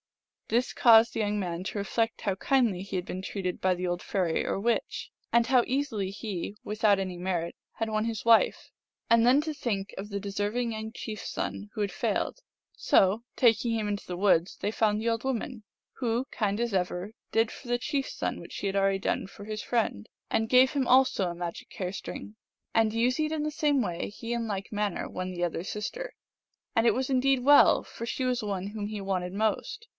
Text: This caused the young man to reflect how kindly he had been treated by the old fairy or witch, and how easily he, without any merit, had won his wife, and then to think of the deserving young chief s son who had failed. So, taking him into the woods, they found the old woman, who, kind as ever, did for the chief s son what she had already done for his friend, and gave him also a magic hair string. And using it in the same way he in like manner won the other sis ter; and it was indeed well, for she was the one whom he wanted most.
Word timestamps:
This 0.47 0.73
caused 0.73 1.13
the 1.13 1.19
young 1.21 1.39
man 1.39 1.63
to 1.65 1.77
reflect 1.77 2.21
how 2.21 2.35
kindly 2.35 2.81
he 2.81 2.97
had 2.97 3.05
been 3.05 3.21
treated 3.21 3.61
by 3.61 3.73
the 3.73 3.87
old 3.87 4.01
fairy 4.01 4.43
or 4.45 4.59
witch, 4.59 5.11
and 5.31 5.47
how 5.47 5.63
easily 5.65 6.09
he, 6.09 6.57
without 6.63 6.99
any 6.99 7.17
merit, 7.17 7.55
had 7.73 7.87
won 7.87 8.03
his 8.03 8.25
wife, 8.25 8.71
and 9.09 9.25
then 9.25 9.39
to 9.41 9.53
think 9.53 9.93
of 9.97 10.09
the 10.09 10.19
deserving 10.19 10.73
young 10.73 10.91
chief 10.91 11.21
s 11.21 11.29
son 11.29 11.69
who 11.73 11.81
had 11.81 11.91
failed. 11.91 12.39
So, 12.75 13.23
taking 13.37 13.75
him 13.75 13.87
into 13.87 14.05
the 14.05 14.17
woods, 14.17 14.57
they 14.59 14.71
found 14.71 14.99
the 14.99 15.07
old 15.07 15.23
woman, 15.23 15.63
who, 15.99 16.25
kind 16.31 16.59
as 16.59 16.73
ever, 16.73 17.13
did 17.31 17.49
for 17.51 17.67
the 17.69 17.77
chief 17.77 18.07
s 18.07 18.13
son 18.15 18.39
what 18.41 18.51
she 18.51 18.65
had 18.67 18.75
already 18.75 18.99
done 18.99 19.27
for 19.27 19.45
his 19.45 19.61
friend, 19.61 20.09
and 20.29 20.49
gave 20.49 20.71
him 20.71 20.85
also 20.87 21.29
a 21.29 21.35
magic 21.35 21.71
hair 21.75 21.93
string. 21.93 22.35
And 22.73 22.91
using 22.91 23.27
it 23.27 23.31
in 23.31 23.43
the 23.43 23.51
same 23.51 23.81
way 23.81 24.09
he 24.09 24.33
in 24.33 24.47
like 24.47 24.71
manner 24.71 25.07
won 25.07 25.31
the 25.31 25.45
other 25.45 25.63
sis 25.63 25.91
ter; 25.91 26.11
and 26.75 26.85
it 26.87 26.95
was 26.95 27.09
indeed 27.09 27.41
well, 27.45 27.83
for 27.83 28.05
she 28.05 28.25
was 28.25 28.39
the 28.41 28.47
one 28.47 28.67
whom 28.67 28.87
he 28.87 28.99
wanted 28.99 29.31
most. 29.31 29.87